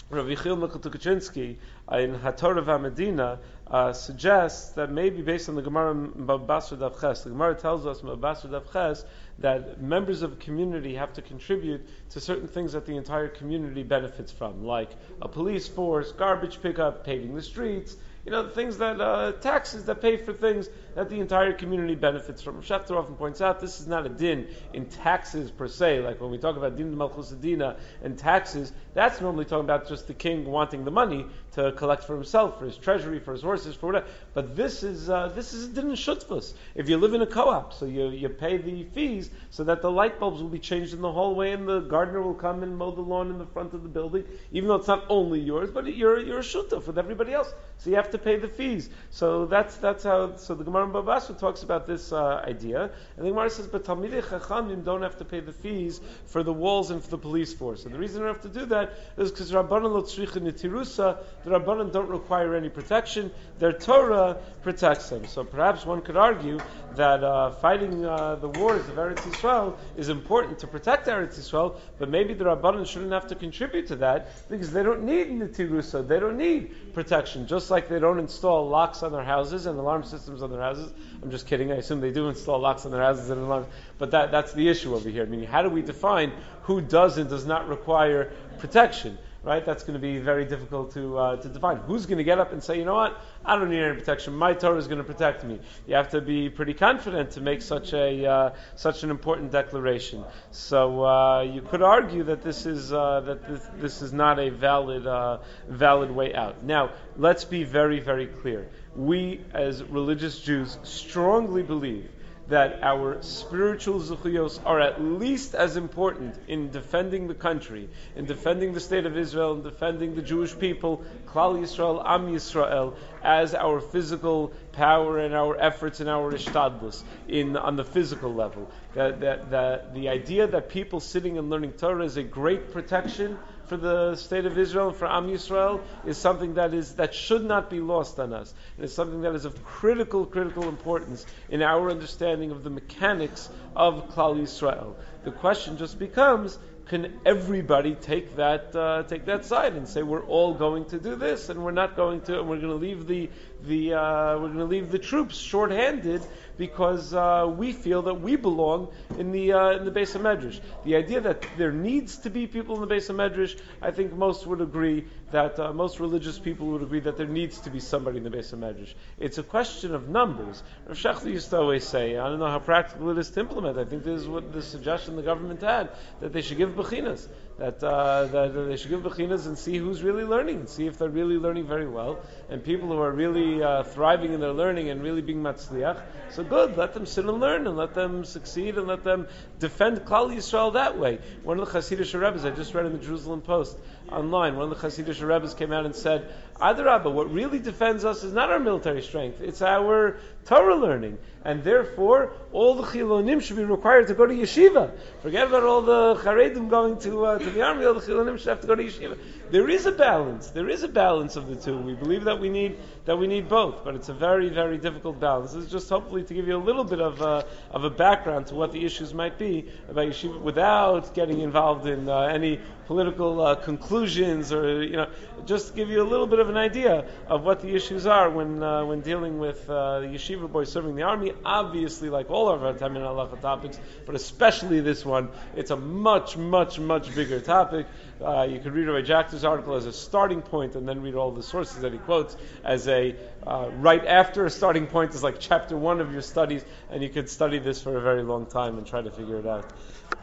Rav 0.09 0.25
Yechiel 0.27 0.57
Mikl 0.57 1.57
in 1.91 2.15
Hatorah 2.15 2.81
Medina 2.81 3.39
uh, 3.69 3.91
suggests 3.91 4.71
that 4.71 4.91
maybe 4.91 5.21
based 5.21 5.49
on 5.49 5.55
the 5.55 5.61
Gemara 5.61 5.93
Babasra 5.93 6.79
Dav 6.79 6.99
Ches, 6.99 7.23
the 7.23 7.29
Gemara 7.29 7.55
tells 7.55 7.85
us 7.85 8.01
Babasra 8.01 8.51
Dav 8.51 8.71
Ches 8.71 9.03
that 9.39 9.81
members 9.81 10.21
of 10.21 10.33
a 10.33 10.35
community 10.37 10.95
have 10.95 11.13
to 11.13 11.21
contribute 11.21 11.85
to 12.11 12.19
certain 12.19 12.47
things 12.47 12.73
that 12.73 12.85
the 12.85 12.95
entire 12.95 13.27
community 13.27 13.83
benefits 13.83 14.31
from, 14.31 14.63
like 14.63 14.91
a 15.21 15.27
police 15.27 15.67
force, 15.67 16.11
garbage 16.13 16.61
pickup, 16.61 17.05
paving 17.05 17.35
the 17.35 17.41
streets, 17.41 17.97
you 18.27 18.31
know, 18.31 18.43
the 18.43 18.49
things 18.49 18.77
that 18.79 18.99
uh, 18.99 19.31
taxes 19.39 19.85
that 19.85 20.01
pay 20.01 20.17
for 20.17 20.33
things 20.33 20.67
that 20.95 21.09
the 21.09 21.21
entire 21.21 21.53
community 21.53 21.95
benefits 21.95 22.41
from. 22.41 22.61
Schechter 22.61 22.97
often 22.97 23.15
points 23.15 23.39
out 23.39 23.61
this 23.61 23.79
is 23.79 23.87
not 23.87 24.05
a 24.05 24.09
din 24.09 24.47
in 24.73 24.85
taxes 24.87 25.49
per 25.49 25.69
se. 25.69 26.01
Like 26.01 26.19
when 26.19 26.29
we 26.29 26.37
talk 26.37 26.57
about 26.57 26.75
din 26.75 26.97
malchus 26.97 27.29
dina 27.29 27.77
and 28.03 28.17
taxes, 28.17 28.73
that's 28.93 29.21
normally 29.21 29.45
talking 29.45 29.63
about 29.63 29.87
just 29.87 30.07
the 30.07 30.13
king 30.13 30.43
wanting 30.43 30.83
the 30.83 30.91
money 30.91 31.25
to 31.53 31.71
collect 31.71 32.03
for 32.03 32.15
himself, 32.15 32.59
for 32.59 32.65
his 32.65 32.75
treasury, 32.75 33.19
for 33.19 33.31
his 33.31 33.43
horses, 33.43 33.75
for 33.75 33.85
whatever. 33.85 34.07
But 34.33 34.57
this 34.57 34.83
is 34.83 35.09
uh, 35.09 35.29
this 35.29 35.53
is 35.53 35.69
a 35.69 35.69
din 35.69 35.91
in 35.91 35.95
shutfus. 35.95 36.53
If 36.75 36.89
you 36.89 36.97
live 36.97 37.13
in 37.13 37.21
a 37.21 37.27
co-op, 37.27 37.73
so 37.73 37.85
you, 37.85 38.09
you 38.09 38.27
pay 38.27 38.57
the 38.57 38.83
fees 38.93 39.29
so 39.51 39.63
that 39.63 39.81
the 39.81 39.89
light 39.89 40.19
bulbs 40.19 40.41
will 40.41 40.49
be 40.49 40.59
changed 40.59 40.93
in 40.93 40.99
the 40.99 41.11
hallway 41.11 41.51
and 41.51 41.65
the 41.65 41.79
gardener 41.79 42.21
will 42.21 42.33
come 42.33 42.61
and 42.61 42.77
mow 42.77 42.91
the 42.91 42.99
lawn 43.01 43.29
in 43.29 43.37
the 43.37 43.45
front 43.45 43.73
of 43.73 43.83
the 43.83 43.89
building, 43.89 44.25
even 44.51 44.67
though 44.67 44.75
it's 44.75 44.87
not 44.87 45.05
only 45.07 45.39
yours, 45.39 45.71
but 45.71 45.85
you're 45.95 46.19
you're 46.19 46.39
a 46.39 46.41
shutaf 46.41 46.87
with 46.87 46.97
everybody 46.97 47.31
else. 47.31 47.53
So 47.77 47.89
you 47.89 47.95
have 47.95 48.09
to 48.11 48.16
pay 48.17 48.37
the 48.37 48.47
fees. 48.47 48.89
So 49.11 49.45
that's 49.45 49.77
that's 49.77 50.03
how. 50.03 50.35
So 50.37 50.55
the 50.55 50.63
Gemara 50.63 50.85
in 50.85 50.91
Babasra 50.91 51.37
talks 51.37 51.63
about 51.63 51.87
this 51.87 52.11
uh, 52.11 52.43
idea, 52.45 52.89
and 53.15 53.25
the 53.25 53.29
Gemara 53.29 53.49
says, 53.49 53.67
but 53.67 53.83
Talmidei 53.83 54.23
Chachamim 54.23 54.83
don't 54.83 55.01
have 55.01 55.17
to 55.17 55.25
pay 55.25 55.39
the 55.39 55.53
fees 55.53 56.01
for 56.25 56.43
the 56.43 56.53
walls 56.53 56.91
and 56.91 57.03
for 57.03 57.09
the 57.09 57.17
police 57.17 57.53
force. 57.53 57.85
And 57.85 57.93
the 57.93 57.99
reason 57.99 58.21
they 58.21 58.27
don't 58.27 58.35
have 58.35 58.51
to 58.53 58.59
do 58.59 58.65
that 58.67 58.93
is 59.17 59.31
because 59.31 59.51
Rabbanan 59.51 59.91
lo 59.91 60.01
nitirusa. 60.03 61.17
The 61.43 61.51
Rabbanan 61.51 61.91
don't 61.91 62.09
require 62.09 62.55
any 62.55 62.69
protection. 62.69 63.31
Their 63.59 63.73
Torah 63.73 64.37
protects 64.63 65.09
them. 65.09 65.25
So 65.27 65.43
perhaps 65.43 65.85
one 65.85 66.01
could 66.01 66.17
argue 66.17 66.59
that 66.95 67.23
uh, 67.23 67.51
fighting 67.51 68.05
uh, 68.05 68.35
the 68.35 68.49
wars 68.49 68.87
of 68.89 68.95
Eretz 68.95 69.17
Yisrael 69.17 69.75
is 69.97 70.09
important 70.09 70.59
to 70.59 70.67
protect 70.67 71.07
Eretz 71.07 71.39
Yisrael, 71.39 71.75
but 71.99 72.09
maybe 72.09 72.33
the 72.33 72.45
Rabbanan 72.45 72.87
shouldn't 72.87 73.11
have 73.11 73.27
to 73.27 73.35
contribute 73.35 73.87
to 73.87 73.95
that 73.97 74.47
because 74.49 74.71
they 74.71 74.83
don't 74.83 75.03
need 75.03 75.27
nitirusa. 75.27 76.07
They 76.07 76.19
don't 76.19 76.37
need 76.37 76.93
protection. 76.93 77.47
Just 77.47 77.69
like 77.69 77.89
they 77.89 77.99
don't 77.99 78.06
install 78.15 78.67
locks 78.69 79.03
on 79.03 79.11
their 79.11 79.23
houses 79.23 79.65
and 79.65 79.77
alarm 79.77 80.03
systems 80.03 80.41
on 80.41 80.51
their 80.51 80.61
houses. 80.61 80.91
I'm 81.21 81.29
just 81.29 81.47
kidding. 81.47 81.71
I 81.71 81.75
assume 81.75 82.01
they 82.01 82.11
do 82.11 82.29
install 82.29 82.59
locks 82.59 82.85
on 82.85 82.91
their 82.91 83.01
houses 83.01 83.29
and 83.29 83.41
alarms. 83.41 83.67
But 83.97 84.11
that, 84.11 84.31
that's 84.31 84.53
the 84.53 84.69
issue 84.69 84.95
over 84.95 85.09
here. 85.09 85.23
I 85.23 85.25
mean, 85.25 85.43
how 85.43 85.61
do 85.61 85.69
we 85.69 85.81
define 85.81 86.31
who 86.63 86.81
does 86.81 87.17
and 87.17 87.29
does 87.29 87.45
not 87.45 87.67
require 87.67 88.31
protection? 88.59 89.17
Right? 89.47 89.65
That's 89.65 89.83
going 89.83 89.93
to 89.93 89.99
be 89.99 90.19
very 90.19 90.43
difficult 90.43 90.93
to, 90.95 91.17
uh, 91.17 91.35
to 91.37 91.47
define. 91.47 91.77
Who's 91.77 92.05
going 92.05 92.17
to 92.17 92.25
get 92.25 92.37
up 92.37 92.51
and 92.51 92.61
say, 92.61 92.77
you 92.77 92.83
know 92.83 92.95
what, 92.95 93.17
I 93.45 93.57
don't 93.57 93.69
need 93.69 93.81
any 93.81 93.95
protection. 93.95 94.35
My 94.35 94.53
Torah 94.53 94.77
is 94.77 94.87
going 94.87 94.97
to 94.97 95.05
protect 95.05 95.45
me. 95.45 95.61
You 95.87 95.95
have 95.95 96.09
to 96.09 96.19
be 96.19 96.49
pretty 96.49 96.73
confident 96.73 97.31
to 97.31 97.41
make 97.41 97.61
such 97.61 97.93
a 97.93 98.25
uh, 98.25 98.49
such 98.75 99.03
an 99.03 99.09
important 99.09 99.53
declaration. 99.53 100.25
So 100.51 101.05
uh, 101.05 101.41
you 101.43 101.61
could 101.61 101.81
argue 101.81 102.23
that 102.23 102.41
this 102.41 102.65
is 102.65 102.91
uh, 102.91 103.21
that 103.21 103.47
this, 103.47 103.61
this, 103.77 104.01
is 104.01 104.11
not 104.11 104.37
a 104.37 104.49
valid 104.49 105.07
uh, 105.07 105.37
valid 105.69 106.11
way 106.11 106.33
out. 106.33 106.63
Now, 106.63 106.91
let's 107.15 107.45
be 107.45 107.63
very 107.63 108.01
very 108.01 108.27
clear. 108.27 108.69
We 108.97 109.39
as 109.53 109.81
religious 109.81 110.39
Jews 110.39 110.77
strongly 110.83 111.63
believe 111.63 112.09
that 112.49 112.79
our 112.81 113.21
spiritual 113.21 113.99
zuchiyos 113.99 114.59
are 114.65 114.79
at 114.79 115.01
least 115.01 115.53
as 115.53 115.75
important 115.75 116.35
in 116.47 116.69
defending 116.71 117.27
the 117.27 117.33
country, 117.33 117.89
in 118.15 118.25
defending 118.25 118.73
the 118.73 118.79
state 118.79 119.05
of 119.05 119.17
Israel, 119.17 119.53
in 119.55 119.63
defending 119.63 120.15
the 120.15 120.21
Jewish 120.21 120.57
people, 120.57 121.03
Klal 121.25 121.59
Yisrael, 121.59 122.01
Am 122.05 122.27
Yisrael, 122.27 122.95
as 123.27 123.53
our 123.53 123.81
physical 123.81 124.53
power 124.71 125.19
and 125.19 125.35
our 125.35 125.59
efforts 125.59 125.99
and 125.99 126.09
our 126.09 126.31
ishtadlus 126.31 127.03
in 127.27 127.57
on 127.57 127.75
the 127.75 127.83
physical 127.83 128.33
level. 128.33 128.71
That, 128.95 129.19
that, 129.19 129.51
that 129.51 129.93
the 129.93 130.07
idea 130.07 130.47
that 130.47 130.69
people 130.69 131.01
sitting 131.01 131.37
and 131.37 131.49
learning 131.49 131.73
Torah 131.73 132.05
is 132.05 132.15
a 132.15 132.23
great 132.23 132.71
protection 132.71 133.37
for 133.65 133.75
the 133.75 134.15
state 134.15 134.45
of 134.45 134.57
Israel 134.57 134.87
and 134.87 134.95
for 134.95 135.07
Am 135.07 135.27
Yisrael 135.27 135.81
is 136.05 136.17
something 136.17 136.53
that 136.53 136.73
is 136.73 136.95
that 136.95 137.13
should 137.13 137.43
not 137.43 137.69
be 137.69 137.81
lost 137.81 138.17
on 138.17 138.31
us. 138.31 138.53
And 138.77 138.85
it's 138.85 138.93
something 138.93 139.19
that 139.23 139.35
is 139.35 139.43
of 139.43 139.61
critical, 139.65 140.25
critical 140.25 140.69
importance 140.69 141.25
in 141.49 141.61
our 141.61 141.91
understanding 141.91 142.51
of 142.51 142.63
the 142.63 142.69
mechanics 142.69 143.49
of 143.75 144.09
Klal 144.11 144.39
Yisrael. 144.39 144.95
The 145.25 145.31
question 145.31 145.77
just 145.77 145.99
becomes 145.99 146.57
can 146.87 147.19
everybody 147.25 147.95
take 147.95 148.35
that 148.37 148.75
uh, 148.75 149.03
take 149.03 149.25
that 149.25 149.45
side 149.45 149.73
and 149.73 149.87
say 149.87 150.03
we're 150.03 150.25
all 150.25 150.53
going 150.53 150.85
to 150.85 150.99
do 150.99 151.15
this 151.15 151.49
and 151.49 151.63
we're 151.63 151.71
not 151.71 151.95
going 151.95 152.21
to 152.21 152.39
and 152.39 152.49
we're 152.49 152.59
going 152.59 152.69
to 152.69 152.75
leave 152.75 153.07
the 153.07 153.29
the 153.63 153.93
uh, 153.93 154.37
we're 154.37 154.47
going 154.47 154.57
to 154.57 154.65
leave 154.65 154.91
the 154.91 154.99
troops 154.99 155.37
short-handed 155.37 156.21
because 156.57 157.13
uh, 157.13 157.51
we 157.55 157.71
feel 157.71 158.01
that 158.03 158.15
we 158.15 158.35
belong 158.35 158.89
in 159.17 159.31
the 159.31 159.53
uh, 159.53 159.69
in 159.71 159.85
the 159.85 159.91
base 159.91 160.15
of 160.15 160.21
Medrash. 160.21 160.59
The 160.83 160.95
idea 160.95 161.21
that 161.21 161.45
there 161.57 161.71
needs 161.71 162.17
to 162.19 162.29
be 162.29 162.47
people 162.47 162.75
in 162.75 162.81
the 162.81 162.87
base 162.87 163.09
of 163.09 163.15
Medrash, 163.15 163.59
I 163.81 163.91
think 163.91 164.13
most 164.13 164.45
would 164.47 164.61
agree 164.61 165.05
that 165.31 165.59
uh, 165.59 165.73
most 165.73 165.99
religious 165.99 166.39
people 166.39 166.67
would 166.67 166.81
agree 166.81 167.01
that 167.01 167.17
there 167.17 167.27
needs 167.27 167.59
to 167.61 167.69
be 167.69 167.79
somebody 167.79 168.17
in 168.17 168.23
the 168.23 168.29
base 168.29 168.53
of 168.53 168.59
Medrash. 168.59 168.93
It's 169.19 169.37
a 169.37 169.43
question 169.43 169.93
of 169.93 170.07
numbers. 170.09 170.63
Rav 170.87 170.97
Shechter 170.97 171.31
used 171.31 171.49
to 171.49 171.57
always 171.57 171.85
say, 171.85 172.17
I 172.17 172.29
don't 172.29 172.39
know 172.39 172.49
how 172.49 172.59
practical 172.59 173.09
it 173.09 173.17
is 173.17 173.29
to 173.31 173.41
implement. 173.41 173.77
I 173.77 173.85
think 173.85 174.03
this 174.03 174.21
is 174.21 174.27
what 174.27 174.53
the 174.53 174.61
suggestion 174.61 175.15
the 175.15 175.21
government 175.21 175.61
had 175.61 175.89
that 176.21 176.33
they 176.33 176.41
should 176.41 176.57
give 176.57 176.69
bechinas 176.71 177.27
that, 177.57 177.83
uh, 177.83 178.25
that 178.25 178.53
they 178.53 178.77
should 178.77 178.89
give 178.89 179.01
bechinas 179.01 179.47
and 179.47 179.57
see 179.57 179.77
who's 179.77 180.03
really 180.03 180.23
learning, 180.23 180.57
and 180.57 180.69
see 180.69 180.85
if 180.85 180.97
they're 180.97 181.09
really 181.09 181.37
learning 181.37 181.65
very 181.65 181.87
well. 181.87 182.19
And 182.49 182.63
people 182.63 182.89
who 182.89 182.99
are 182.99 183.11
really 183.11 183.63
uh, 183.63 183.83
thriving 183.83 184.33
in 184.33 184.39
their 184.39 184.53
learning 184.53 184.89
and 184.89 185.01
really 185.01 185.21
being 185.21 185.41
matzliach, 185.41 186.01
so 186.31 186.43
good, 186.43 186.77
let 186.77 186.93
them 186.93 187.05
sit 187.05 187.25
and 187.25 187.39
learn 187.39 187.67
and 187.67 187.77
let 187.77 187.93
them 187.93 188.25
succeed 188.25 188.77
and 188.77 188.87
let 188.87 189.03
them 189.03 189.27
defend 189.59 189.99
Klal 190.01 190.35
Yisrael 190.35 190.73
that 190.73 190.97
way. 190.97 191.19
One 191.43 191.59
of 191.59 191.71
the 191.71 191.79
Hasidic 191.79 192.19
Rebbe's, 192.19 192.45
I 192.45 192.51
just 192.51 192.73
read 192.73 192.85
in 192.85 192.93
the 192.93 192.99
Jerusalem 192.99 193.41
Post 193.41 193.77
online, 194.11 194.55
one 194.55 194.71
of 194.71 194.79
the 194.79 194.87
Hasidic 194.87 195.21
Rebbe's 195.25 195.53
came 195.53 195.71
out 195.71 195.85
and 195.85 195.95
said, 195.95 196.31
Adarabba, 196.57 197.11
what 197.11 197.31
really 197.31 197.59
defends 197.59 198.05
us 198.05 198.23
is 198.23 198.33
not 198.33 198.49
our 198.49 198.59
military 198.59 199.01
strength, 199.01 199.41
it's 199.41 199.61
our 199.61 200.17
Torah 200.47 200.75
learning. 200.75 201.17
And 201.43 201.63
therefore, 201.63 202.33
all 202.51 202.75
the 202.75 202.83
Chilonim 202.83 203.41
should 203.41 203.57
be 203.57 203.63
required 203.63 204.07
to 204.07 204.13
go 204.13 204.25
to 204.25 204.33
yeshiva. 204.33 204.91
Forget 205.21 205.47
about 205.47 205.63
all 205.63 205.81
the 205.81 206.15
Charedim 206.15 206.69
going 206.69 206.99
to, 206.99 207.25
uh, 207.25 207.37
to 207.39 207.49
the 207.49 207.61
army, 207.61 207.85
all 207.85 207.93
the 207.93 208.01
Chilonim 208.01 208.37
should 208.37 208.47
have 208.47 208.61
to 208.61 208.67
go 208.67 208.75
to 208.75 208.83
yeshiva. 208.83 209.17
There 209.51 209.69
is 209.69 209.85
a 209.85 209.91
balance. 209.91 210.49
There 210.49 210.69
is 210.69 210.83
a 210.83 210.87
balance 210.87 211.35
of 211.35 211.47
the 211.47 211.55
two. 211.55 211.77
We 211.77 211.93
believe 211.93 212.25
that 212.25 212.39
we 212.39 212.49
need 212.49 212.77
that 213.05 213.17
we 213.17 213.25
need 213.25 213.47
both, 213.47 213.85
but 213.85 213.95
it's 213.95 214.09
a 214.09 214.13
very, 214.13 214.49
very 214.49 214.77
difficult 214.77 215.17
balance. 215.17 215.53
This 215.53 215.63
is 215.63 215.71
just 215.71 215.89
hopefully 215.89 216.23
to 216.23 216.33
give 216.33 216.45
you 216.45 216.57
a 216.57 216.65
little 216.69 216.83
bit 216.83 216.99
of 216.99 217.21
a, 217.21 217.45
of 217.71 217.85
a 217.85 217.89
background 217.89 218.47
to 218.47 218.55
what 218.55 218.73
the 218.73 218.83
issues 218.83 219.13
might 219.13 219.39
be 219.39 219.65
about 219.89 220.07
yeshiva 220.07 220.41
without 220.41 221.15
getting 221.15 221.39
involved 221.39 221.87
in 221.87 222.09
uh, 222.09 222.23
any 222.23 222.59
political 222.85 223.41
uh, 223.41 223.55
conclusions 223.55 224.51
or 224.51 224.83
you 224.83 224.95
know 224.95 225.07
just 225.45 225.75
give 225.75 225.89
you 225.89 226.01
a 226.01 226.09
little 226.09 226.27
bit 226.27 226.39
of 226.39 226.49
an 226.49 226.57
idea 226.57 227.05
of 227.27 227.43
what 227.43 227.61
the 227.61 227.73
issues 227.75 228.05
are 228.05 228.29
when 228.29 228.61
uh, 228.61 228.83
when 228.83 228.99
dealing 229.01 229.39
with 229.39 229.69
uh, 229.69 230.01
the 230.01 230.07
yeshiva 230.07 230.51
boy 230.51 230.65
serving 230.65 230.95
the 230.95 231.03
army. 231.03 231.31
Obviously, 231.45 232.09
like 232.09 232.29
all 232.29 232.49
of 232.49 232.63
our 232.63 232.73
Tamin 232.73 233.01
Halacha 233.01 233.39
topics, 233.39 233.79
but 234.05 234.15
especially 234.15 234.81
this 234.81 235.05
one, 235.05 235.29
it's 235.55 235.71
a 235.71 235.77
much, 235.77 236.35
much, 236.35 236.77
much 236.77 237.15
bigger 237.15 237.39
topic. 237.39 237.85
Uh, 238.21 238.43
you 238.49 238.59
could 238.59 238.73
read 238.73 238.87
Rabbi 238.87 239.05
Jachter's 239.05 239.43
article 239.43 239.75
as 239.75 239.85
a 239.85 239.93
starting 239.93 240.41
point, 240.41 240.75
and 240.75 240.87
then 240.87 241.01
read 241.01 241.15
all 241.15 241.31
the 241.31 241.43
sources 241.43 241.81
that 241.81 241.93
he 241.93 241.99
quotes 241.99 242.37
as 242.63 242.87
a 242.87 243.15
uh, 243.45 243.69
right 243.77 244.05
after 244.05 244.45
a 244.45 244.49
starting 244.49 244.87
point 244.87 245.13
is 245.13 245.23
like 245.23 245.35
chapter 245.39 245.77
one 245.77 246.01
of 246.01 246.11
your 246.11 246.21
studies, 246.21 246.65
and 246.89 247.03
you 247.03 247.09
could 247.09 247.29
study 247.29 247.59
this 247.59 247.81
for 247.81 247.97
a 247.97 248.01
very 248.01 248.23
long 248.23 248.45
time 248.45 248.77
and 248.77 248.85
try 248.85 249.01
to 249.01 249.11
figure 249.11 249.37
it 249.37 249.45
out. 249.45 249.71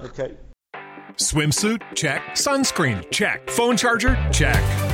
Okay. 0.03 0.37
Swimsuit? 1.17 1.81
Check. 1.95 2.23
Sunscreen? 2.35 3.09
Check. 3.11 3.49
Phone 3.51 3.77
charger? 3.77 4.17
Check. 4.33 4.94